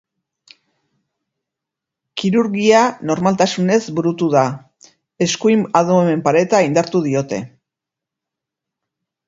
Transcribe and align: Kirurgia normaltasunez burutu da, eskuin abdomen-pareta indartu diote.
Kirurgia 2.21 2.79
normaltasunez 3.11 3.79
burutu 3.99 4.31
da, 4.37 4.45
eskuin 5.27 5.63
abdomen-pareta 5.83 6.65
indartu 6.71 7.03
diote. 7.09 7.43